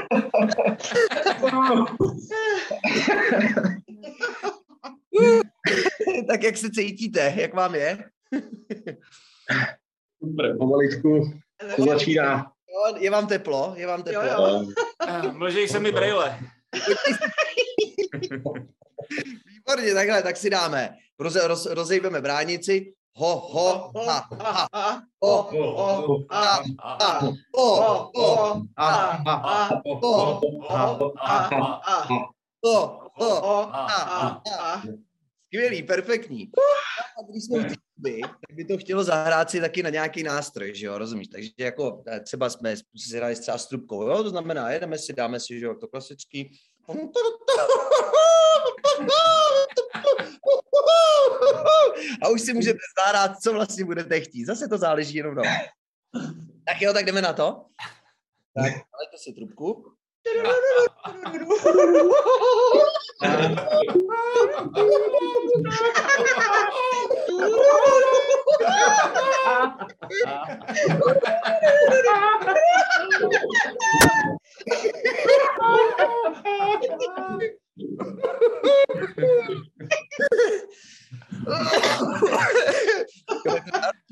tak 6.28 6.44
jak 6.44 6.58
se 6.58 6.72
cítíte? 6.72 7.34
Jak 7.38 7.54
vám 7.54 7.76
je? 7.76 8.04
Super, 10.24 10.58
pomaličku 10.58 11.34
to 11.76 11.86
začíná. 11.86 12.52
Jo, 12.70 12.96
je 13.00 13.10
vám 13.10 13.28
teplo? 13.28 13.74
Je 13.78 13.88
vám 13.88 14.04
teplo? 14.04 14.24
Jo, 14.24 14.32
jo. 14.38 14.66
Eh, 15.08 15.32
Mlžej 15.32 15.68
se 15.68 15.80
mi 15.80 15.92
brejle. 15.92 16.40
Výborně, 19.48 19.94
takhle, 19.94 20.24
tak 20.24 20.38
si 20.38 20.50
dáme. 20.50 20.96
Roze, 21.20 21.48
roz, 21.48 21.66
rozejbeme 21.66 22.22
bránici. 22.22 22.94
Ho, 23.18 23.40
ho, 23.40 23.92
ha, 24.06 24.30
ha, 24.74 25.02
ho, 25.22 25.50
o, 25.50 26.14
o, 26.14 26.26
a, 26.30 26.62
ha, 26.80 26.98
ha, 27.00 27.20
ho, 27.20 27.38
ho, 27.56 28.12
o, 28.16 28.62
a, 28.78 28.90
a, 29.26 29.70
ho, 29.86 30.00
o, 30.04 31.14
a, 31.18 31.38
a, 31.86 32.04
ho, 32.06 32.32
ho. 32.64 33.02
o, 33.18 33.74
a, 33.74 33.86
a, 33.86 34.42
a. 34.46 34.74
a. 34.74 34.84
Skvělý, 35.46 35.84
perfektní. 35.84 36.52
A 37.20 37.32
když 37.32 37.44
jsme 37.44 37.58
hudby, 37.58 38.22
tak 38.22 38.56
by 38.56 38.66
to 38.66 38.78
chtělo 38.78 39.04
zahrát 39.04 39.50
si 39.50 39.62
taky 39.62 39.84
na 39.84 39.90
nějaký 39.90 40.24
nástroj, 40.24 40.76
že 40.76 40.86
jo, 40.86 40.98
rozumíš? 40.98 41.28
Takže 41.28 41.50
jako 41.60 42.04
eh, 42.08 42.20
třeba 42.20 42.50
jsme 42.50 42.76
si 42.98 43.18
hráli 43.18 43.36
třeba 43.36 43.58
s 43.58 43.68
trubkou, 43.68 44.02
jo, 44.02 44.24
to 44.24 44.30
znamená, 44.30 44.72
jedeme 44.72 44.98
si, 44.98 45.14
dáme 45.14 45.40
si, 45.40 45.60
že 45.60 45.66
jo, 45.66 45.76
to 45.76 45.88
klasický. 45.88 46.52
A 52.22 52.30
už 52.30 52.42
si 52.42 52.54
můžete 52.54 52.80
zahrát, 53.06 53.42
co 53.42 53.54
vlastně 53.54 53.86
budete 53.86 54.20
chtít. 54.20 54.46
Zase 54.46 54.68
to 54.68 54.78
záleží 54.78 55.18
jenom 55.18 55.36
na. 55.36 55.44
Tak 56.66 56.82
jo, 56.82 56.94
tak 56.94 57.06
jdeme 57.06 57.22
na 57.22 57.34
to. 57.34 57.66
Tak, 58.56 58.74
dajte 58.74 59.18
si 59.18 59.34
trubku. 59.34 59.94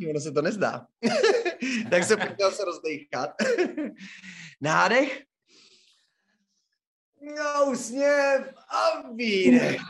ono 0.10 0.20
se 0.20 0.32
to 0.32 0.42
nezdá. 0.42 0.86
tak 1.90 2.04
se 2.04 2.18
pojďme 2.18 2.52
se 2.52 2.66
rozdejchat. 2.66 3.30
Nádech. 4.62 5.35
No, 7.36 7.72
úsměv 7.72 8.54
a 8.70 9.12
výdech. 9.12 9.82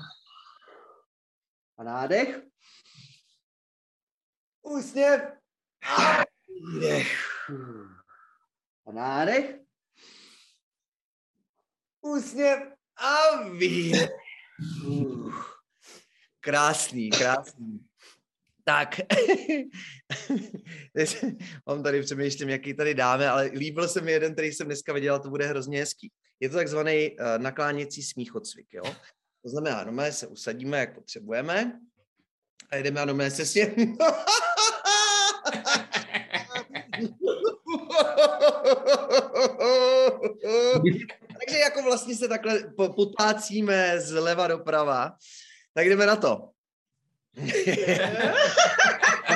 A 1.78 1.84
nádech. 1.84 2.42
Úsměv 4.62 5.22
a 5.98 6.24
výdech. 6.48 7.40
A 8.86 8.92
nádech. 8.92 9.56
Úsměv 12.02 12.60
a 12.96 13.44
výdech. 13.50 14.12
Krásný, 16.40 17.10
krásný. 17.10 17.80
Tak, 18.64 18.96
mám 21.66 21.84
tady 21.84 22.02
přemýšlím, 22.02 22.50
jaký 22.50 22.74
tady 22.74 22.94
dáme, 22.94 23.30
ale 23.30 23.44
líbil 23.44 23.88
se 23.88 24.02
mi 24.02 24.12
jeden, 24.12 24.34
který 24.34 24.48
jsem 24.48 24.68
dneska 24.68 24.94
viděl, 24.94 25.20
to 25.20 25.30
bude 25.30 25.48
hrozně 25.48 25.80
hezký. 25.80 26.12
Je 26.39 26.50
to 26.50 26.56
takzvaný 26.56 27.12
uh, 27.12 27.25
nakláněcí 27.38 28.04
smíchocvik, 28.04 28.74
jo? 28.74 28.83
To 29.44 29.50
znamená, 29.50 29.83
no 29.83 29.92
se 30.12 30.27
usadíme, 30.27 30.79
jak 30.79 30.96
potřebujeme 30.96 31.79
a 32.72 32.75
jdeme 32.75 33.01
a 33.01 33.05
no 33.05 33.31
se 33.31 33.46
sně... 33.46 33.75
Takže 41.40 41.59
jako 41.59 41.83
vlastně 41.83 42.16
se 42.16 42.27
takhle 42.27 42.59
po- 42.75 42.94
potácíme 42.94 44.01
zleva 44.01 44.48
doprava. 44.48 45.18
Tak 45.74 45.90
jdeme 45.90 46.05
na 46.05 46.16
to. 46.16 46.50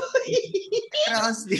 Krásný. 1.06 1.58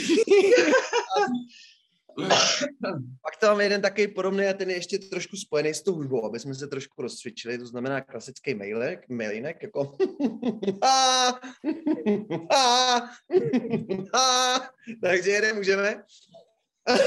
Pak 3.21 3.37
tam 3.39 3.49
mám 3.49 3.61
jeden 3.61 3.81
takový 3.81 4.07
podobný 4.07 4.45
a 4.45 4.53
ten 4.53 4.69
je 4.69 4.75
ještě 4.75 4.99
trošku 4.99 5.37
spojený 5.37 5.73
s 5.73 5.81
tou 5.81 5.93
hudbou, 5.93 6.25
aby 6.25 6.39
jsme 6.39 6.55
se 6.55 6.67
trošku 6.67 7.01
rozcvičili, 7.01 7.57
to 7.57 7.65
znamená 7.65 8.01
klasický 8.01 8.53
mailek, 8.53 9.09
mailinek, 9.09 9.63
jako 9.63 9.97
takže 15.01 15.31
jeden 15.31 15.55
můžeme. 15.55 16.03
uh, 16.87 16.97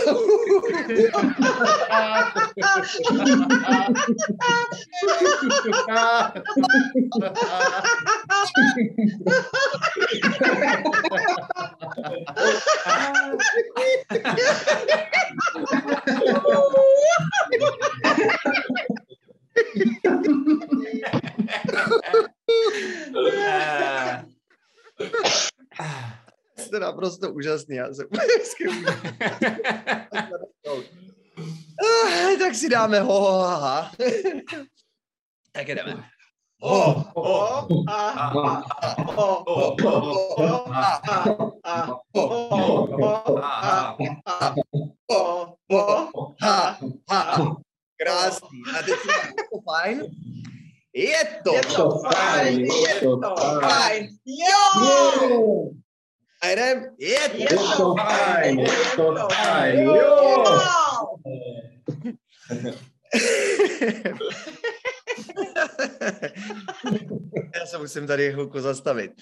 Jste 26.59 26.81
naprosto 26.81 27.33
úžasný, 27.33 27.77
já 27.77 27.95
jsem. 27.95 28.07
Ah, 31.85 32.39
tak 32.39 32.55
si 32.55 32.69
dáme 32.69 33.01
ho, 33.01 33.21
ho, 33.21 33.43
ha, 33.43 33.57
ha. 33.57 33.93
Tak 35.53 35.67
jdeme. 35.69 36.05
Krásný. 47.97 48.63
A 48.79 48.83
teď 48.83 48.95
dáme 49.09 49.33
to 49.53 49.61
fajn. 49.71 50.03
Je. 50.95 51.41
Je 51.53 51.63
to 51.77 51.91
fajn, 51.99 52.61
je 52.61 53.01
to 53.01 53.35
fajn. 53.61 54.09
Jo! 54.27 55.71
Jo, 56.45 56.51
A 56.51 56.51
jdem. 56.51 56.97
Je 56.99 57.29
to. 57.29 57.37
je 57.37 57.49
to 57.77 57.95
fajn, 57.95 58.59
je 58.61 58.69
to 58.97 59.29
fajn, 59.33 59.79
jo. 59.81 59.95
Jo! 59.95 60.45
Já 67.55 67.67
se 67.67 67.79
musím 67.79 68.07
tady 68.07 68.33
chvilku 68.33 68.61
zastavit. 68.61 69.13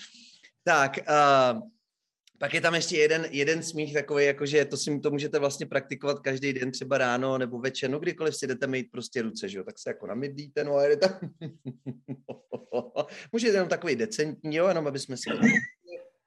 Tak, 0.64 0.98
uh, 0.98 1.60
pak 2.38 2.54
je 2.54 2.60
tam 2.60 2.74
ještě 2.74 2.96
jeden, 2.96 3.26
jeden 3.30 3.62
smích 3.62 3.94
takový, 3.94 4.24
jakože 4.24 4.64
to 4.64 4.76
si 4.76 5.00
to 5.00 5.10
můžete 5.10 5.38
vlastně 5.38 5.66
praktikovat 5.66 6.20
každý 6.20 6.52
den, 6.52 6.70
třeba 6.70 6.98
ráno 6.98 7.38
nebo 7.38 7.58
večer, 7.58 7.90
no 7.90 7.98
kdykoliv 7.98 8.36
si 8.36 8.46
jdete 8.46 8.66
mít 8.66 8.90
prostě 8.90 9.22
ruce, 9.22 9.48
že 9.48 9.58
jo, 9.58 9.64
tak 9.64 9.78
se 9.78 9.90
jako 9.90 10.06
namydlíte, 10.06 10.64
no 10.64 10.76
a 10.76 10.86
jdete. 10.86 11.18
Můžete 13.32 13.56
jenom 13.56 13.68
takový 13.68 13.96
decentní, 13.96 14.56
jo, 14.56 14.68
jenom 14.68 14.86
aby 14.86 14.98
jsme 14.98 15.16
si... 15.16 15.30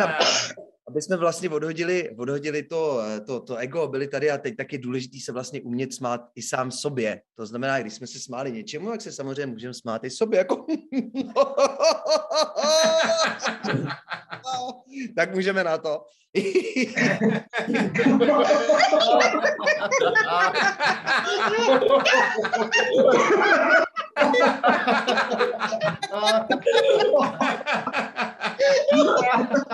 Jak 0.00 0.20
říkáme, 0.20 0.66
aby 0.88 1.02
jsme 1.02 1.16
vlastně 1.16 1.50
odhodili, 1.50 2.10
odhodili 2.18 2.62
to, 2.62 3.00
to, 3.26 3.40
to 3.40 3.56
ego, 3.56 3.88
byli 3.88 4.08
tady 4.08 4.30
a 4.30 4.38
teď 4.38 4.56
tak 4.56 4.72
je 4.72 4.78
důležité 4.78 5.18
se 5.24 5.32
vlastně 5.32 5.62
umět 5.62 5.94
smát 5.94 6.20
i 6.34 6.42
sám 6.42 6.70
sobě. 6.70 7.20
To 7.34 7.46
znamená, 7.46 7.80
když 7.80 7.94
jsme 7.94 8.06
se 8.06 8.18
smáli 8.18 8.52
něčemu, 8.52 8.90
tak 8.90 9.00
se 9.00 9.12
samozřejmě 9.12 9.46
můžeme 9.46 9.74
smát 9.74 10.04
i 10.04 10.10
sobě. 10.10 10.38
Jako... 10.38 10.66
tak 15.16 15.34
můžeme 15.34 15.64
na 15.64 15.78
to. 15.78 16.04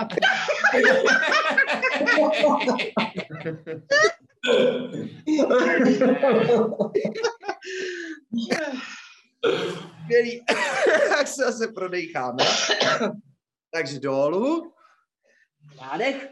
Skvělý. 10.03 10.45
tak 11.09 11.27
se 11.27 11.43
zase 11.43 11.67
prodejcháme. 11.67 12.43
Takže 13.71 13.99
dolů. 13.99 14.73
Nádech. 15.81 16.29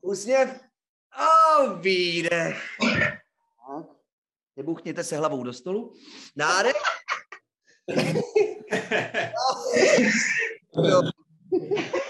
Úsměv. 0.00 0.60
A 1.12 1.72
výdech. 1.72 2.62
Nebuchněte 4.56 5.04
se 5.04 5.16
hlavou 5.16 5.42
do 5.42 5.52
stolu. 5.52 5.94
Nádech. 6.36 6.76
Jo. 10.84 11.02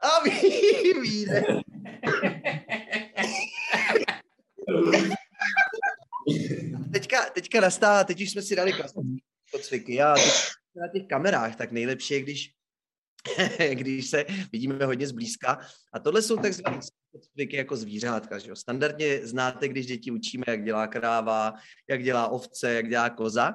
A 0.00 0.22
ví. 0.24 1.26
Teďka, 6.92 7.30
teďka 7.30 7.60
nastává, 7.60 8.04
teď 8.04 8.22
už 8.22 8.30
jsme 8.30 8.42
si 8.42 8.56
dali 8.56 8.72
cviky. 9.60 9.94
Já 9.94 10.14
teď 10.14 10.24
na 10.76 10.88
těch 10.88 11.08
kamerách, 11.08 11.56
tak 11.56 11.72
nejlepší 11.72 12.14
je, 12.14 12.20
když, 12.20 12.50
když 13.74 14.10
se 14.10 14.24
vidíme 14.52 14.86
hodně 14.86 15.06
zblízka. 15.06 15.58
A 15.92 15.98
tohle 15.98 16.22
jsou 16.22 16.36
takzvané 16.36 16.80
cviky 17.34 17.56
jako 17.56 17.76
zvířátka. 17.76 18.38
Že 18.38 18.50
jo? 18.50 18.56
Standardně 18.56 19.26
znáte, 19.26 19.68
když 19.68 19.86
děti 19.86 20.10
učíme, 20.10 20.44
jak 20.48 20.64
dělá 20.64 20.86
kráva, 20.86 21.52
jak 21.90 22.02
dělá 22.02 22.28
ovce, 22.28 22.72
jak 22.72 22.88
dělá 22.88 23.10
koza. 23.10 23.54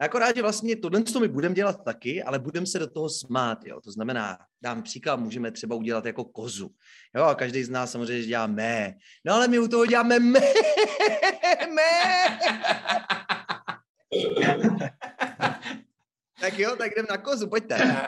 Akorát, 0.00 0.36
že 0.36 0.42
vlastně 0.42 0.76
tohle 0.76 1.02
to 1.02 1.20
my 1.20 1.28
budeme 1.28 1.54
dělat 1.54 1.84
taky, 1.84 2.22
ale 2.22 2.38
budeme 2.38 2.66
se 2.66 2.78
do 2.78 2.86
toho 2.86 3.08
smát. 3.08 3.58
Jo? 3.66 3.80
To 3.80 3.92
znamená, 3.92 4.38
dám 4.62 4.82
příklad, 4.82 5.16
můžeme 5.16 5.50
třeba 5.50 5.76
udělat 5.76 6.06
jako 6.06 6.24
kozu. 6.24 6.70
Jo, 7.16 7.24
a 7.24 7.34
každý 7.34 7.64
z 7.64 7.70
nás 7.70 7.92
samozřejmě 7.92 8.26
dělá 8.26 8.46
mé. 8.46 8.94
No 9.24 9.34
ale 9.34 9.48
my 9.48 9.58
u 9.58 9.68
toho 9.68 9.86
děláme 9.86 10.18
mé, 10.18 10.40
mé. 11.74 12.38
tak 16.40 16.58
jo, 16.58 16.76
tak 16.76 16.92
jdem 16.92 17.06
na 17.10 17.16
kozu, 17.16 17.48
pojďte. 17.48 17.78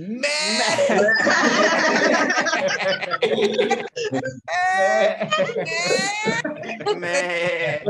Mé. 0.00 0.28
Mé. 6.96 7.80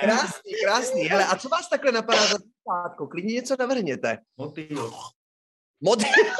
Krásný, 0.00 0.52
krásný. 0.64 1.02
Hele, 1.02 1.26
a 1.26 1.36
co 1.36 1.48
vás 1.48 1.68
takhle 1.68 1.92
napadá 1.92 2.26
za 2.26 2.38
zpátko? 2.60 3.06
Klidně 3.06 3.34
něco 3.34 3.56
navrhněte. 3.58 4.18
Motýl. 4.36 4.92
Motýl. 5.80 6.08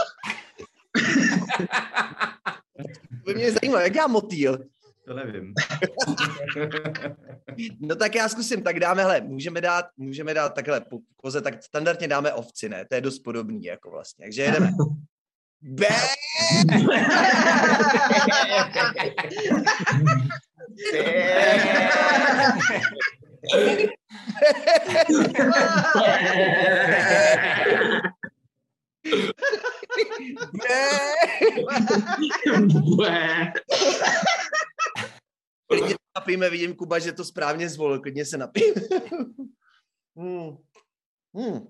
To 3.25 3.33
by 3.33 3.35
mě 3.35 3.53
zajímalo, 3.53 3.83
jak 3.83 3.93
dělá 3.93 4.07
motýl? 4.07 4.59
To 5.07 5.15
nevím. 5.15 5.55
No 7.81 7.97
tak 7.97 8.15
já 8.15 8.29
zkusím, 8.29 8.63
tak 8.63 8.81
dáme, 8.81 9.03
hele, 9.03 9.21
můžeme 9.21 9.61
dát, 9.61 9.87
můžeme 9.97 10.35
dát 10.35 10.55
takhle 10.55 10.81
po 10.81 10.99
koze, 11.17 11.41
tak 11.41 11.63
standardně 11.63 12.09
dáme 12.09 12.33
ovci, 12.33 12.69
ne? 12.69 12.85
To 12.85 12.95
je 12.95 13.01
dost 13.01 13.19
podobný, 13.19 13.65
jako 13.65 13.91
vlastně. 13.91 14.25
Takže 14.25 14.43
jedeme. 14.43 14.71
Bé! 15.63 15.89
Bé! 32.99 33.53
Klidně 35.67 35.95
napijeme, 36.19 36.51
vidím 36.51 36.75
Kuba, 36.75 36.99
že 36.99 37.13
to 37.13 37.25
správně 37.25 37.69
zvolil, 37.69 38.01
klidně 38.01 38.25
se 38.25 38.39
napijeme. 38.39 38.81
hmm. 40.17 40.57
Hmm. 41.35 41.67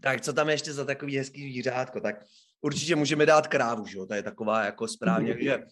Tak 0.00 0.20
co 0.20 0.32
tam 0.32 0.50
ještě 0.50 0.72
za 0.72 0.84
takový 0.84 1.18
hezký 1.18 1.42
zvířátko? 1.42 2.00
Tak 2.00 2.16
určitě 2.60 2.96
můžeme 2.96 3.26
dát 3.26 3.46
krávu, 3.46 3.86
že 3.86 3.98
jo? 3.98 4.06
To 4.06 4.14
je 4.14 4.22
taková 4.22 4.64
jako 4.64 4.88
správně, 4.88 5.36
že... 5.40 5.64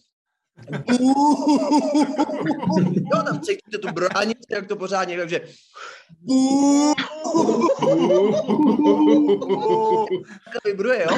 Jo, 3.13 3.23
tam 3.25 3.41
cítíte 3.41 3.77
tu 3.77 3.91
bránici, 3.91 4.41
jak 4.51 4.67
to 4.67 4.75
pořádně, 4.75 5.17
takže... 5.17 5.41
Tak 10.53 10.63
vibruje, 10.65 11.07
jo? 11.09 11.15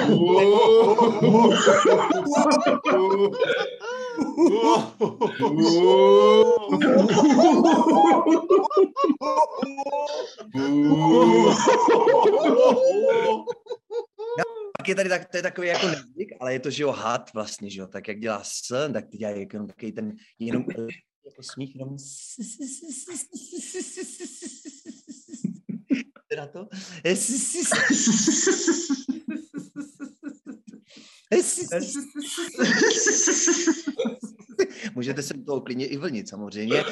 Pak 14.83 14.89
je 14.89 14.95
tady 14.95 15.09
tak, 15.09 15.25
to 15.25 15.37
je 15.37 15.43
takový 15.43 15.67
jako 15.67 15.87
nezvyk, 15.87 16.29
ale 16.39 16.53
je 16.53 16.59
to, 16.59 16.69
že 16.69 16.83
jo, 16.83 16.91
had 16.91 17.33
vlastně, 17.33 17.69
že 17.69 17.81
jo, 17.81 17.87
tak 17.87 18.07
jak 18.07 18.19
dělá 18.19 18.43
s, 18.43 18.89
tak 18.93 19.09
ty 19.09 19.17
dělají 19.17 19.47
jenom 19.53 19.67
takový 19.67 19.91
ten, 19.91 20.15
jenom 20.39 20.65
jako 21.25 21.43
smích, 21.43 21.75
jenom 21.75 21.97
na 26.37 26.47
to. 26.47 26.67
Můžete 34.95 35.23
se 35.23 35.33
do 35.33 35.43
toho 35.43 35.61
klidně 35.61 35.87
i 35.87 35.97
vlnit, 35.97 36.29
samozřejmě. 36.29 36.83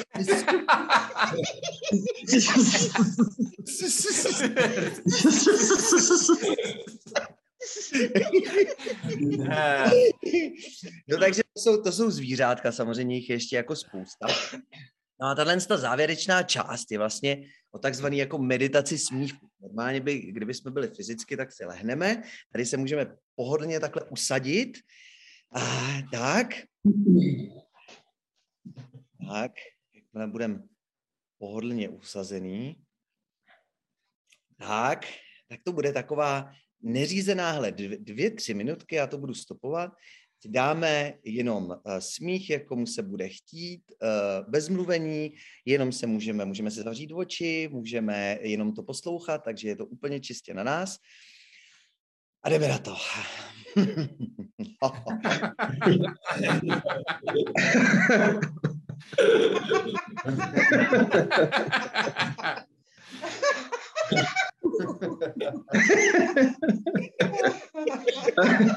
No 11.08 11.18
takže 11.18 11.42
to 11.54 11.60
jsou, 11.60 11.82
to 11.82 11.92
jsou 11.92 12.10
zvířátka, 12.10 12.72
samozřejmě 12.72 13.16
jich 13.16 13.30
ještě 13.30 13.56
jako 13.56 13.76
spousta. 13.76 14.26
No 15.20 15.28
a 15.28 15.34
tahle 15.34 15.60
ta 15.60 15.76
závěrečná 15.76 16.42
část 16.42 16.90
je 16.90 16.98
vlastně 16.98 17.44
o 17.70 17.78
takzvaný 17.78 18.18
jako 18.18 18.38
meditaci 18.38 18.98
smíchu. 18.98 19.48
Normálně 19.60 20.00
by, 20.00 20.18
kdyby 20.18 20.54
jsme 20.54 20.70
byli 20.70 20.88
fyzicky, 20.88 21.36
tak 21.36 21.52
si 21.52 21.64
lehneme. 21.64 22.22
Tady 22.52 22.66
se 22.66 22.76
můžeme 22.76 23.16
pohodlně 23.34 23.80
takhle 23.80 24.02
usadit. 24.10 24.78
A 25.54 25.60
tak. 26.12 26.48
Tak, 29.28 29.52
jakmile 29.94 30.26
budeme 30.26 30.62
pohodlně 31.38 31.88
usazený, 31.88 32.84
tak, 34.58 35.06
tak 35.48 35.60
to 35.64 35.72
bude 35.72 35.92
taková 35.92 36.52
neřízená, 36.82 37.52
hle, 37.52 37.72
dvě, 37.72 37.98
dvě, 37.98 38.30
tři 38.30 38.54
minutky, 38.54 38.94
já 38.94 39.06
to 39.06 39.18
budu 39.18 39.34
stopovat, 39.34 39.92
dáme 40.46 41.14
jenom 41.24 41.64
uh, 41.64 41.76
smích, 41.98 42.50
jak 42.50 42.66
komu 42.66 42.86
se 42.86 43.02
bude 43.02 43.28
chtít, 43.28 43.82
uh, 44.02 44.50
bez 44.50 44.68
mluvení, 44.68 45.34
jenom 45.64 45.92
se 45.92 46.06
můžeme, 46.06 46.44
můžeme 46.44 46.70
se 46.70 46.82
zavřít 46.82 47.12
oči, 47.12 47.68
můžeme 47.72 48.38
jenom 48.42 48.74
to 48.74 48.82
poslouchat, 48.82 49.38
takže 49.38 49.68
je 49.68 49.76
to 49.76 49.86
úplně 49.86 50.20
čistě 50.20 50.54
na 50.54 50.62
nás. 50.62 50.98
A 52.42 52.48
jdeme 52.48 52.68
na 52.68 52.78
to. 52.78 52.96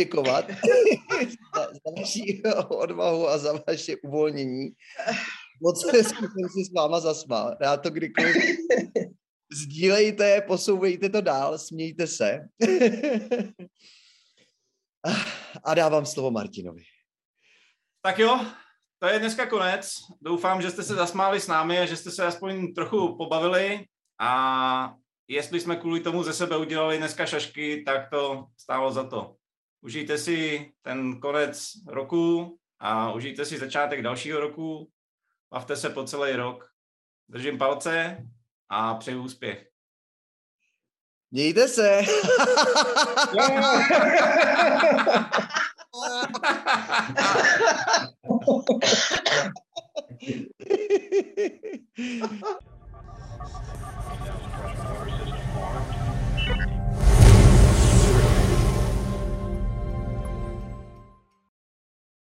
poděkovat 0.00 0.50
za, 1.54 1.66
za 1.66 1.90
vaši 1.98 2.42
odvahu 2.68 3.28
a 3.28 3.38
za 3.38 3.52
vaše 3.68 3.96
uvolnění. 3.96 4.68
Moc 5.62 5.82
jsem 5.82 6.04
si 6.48 6.64
s 6.64 6.72
váma 6.76 7.00
zasmál. 7.00 7.56
Já 7.62 7.76
to 7.76 7.90
kdykoliv 7.90 8.36
sdílejte, 9.52 10.40
posouvejte 10.40 11.08
to 11.08 11.20
dál, 11.20 11.58
smějte 11.58 12.06
se. 12.06 12.38
A 15.64 15.74
dávám 15.74 16.06
slovo 16.06 16.30
Martinovi. 16.30 16.82
Tak 18.02 18.18
jo, 18.18 18.46
to 18.98 19.08
je 19.08 19.18
dneska 19.18 19.46
konec. 19.46 19.90
Doufám, 20.20 20.62
že 20.62 20.70
jste 20.70 20.82
se 20.82 20.94
zasmáli 20.94 21.40
s 21.40 21.46
námi 21.46 21.78
a 21.78 21.86
že 21.86 21.96
jste 21.96 22.10
se 22.10 22.24
aspoň 22.24 22.74
trochu 22.74 23.16
pobavili 23.16 23.84
a 24.20 24.94
jestli 25.28 25.60
jsme 25.60 25.76
kvůli 25.76 26.00
tomu 26.00 26.22
ze 26.22 26.32
sebe 26.32 26.56
udělali 26.56 26.98
dneska 26.98 27.26
šašky, 27.26 27.82
tak 27.86 28.10
to 28.10 28.46
stálo 28.56 28.92
za 28.92 29.04
to 29.04 29.39
užijte 29.80 30.18
si 30.18 30.72
ten 30.82 31.20
konec 31.20 31.72
roku 31.86 32.58
a 32.78 33.12
užijte 33.12 33.44
si 33.44 33.58
začátek 33.58 34.02
dalšího 34.02 34.40
roku. 34.40 34.90
Bavte 35.50 35.76
se 35.76 35.90
po 35.90 36.04
celý 36.04 36.32
rok. 36.32 36.70
Držím 37.28 37.58
palce 37.58 38.16
a 38.68 38.94
přeji 38.94 39.16
úspěch. 39.16 39.70
Mějte 41.30 41.68
se. 41.68 42.00